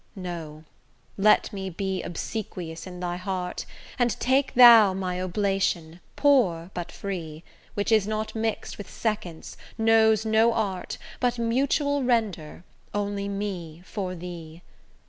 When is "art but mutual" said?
10.55-12.01